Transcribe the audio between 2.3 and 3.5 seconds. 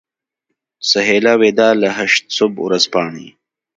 صبح ورځپاڼې.